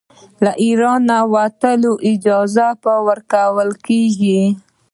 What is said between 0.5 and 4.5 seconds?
اېرانه وتلو اجازه به ورکوله کیږي.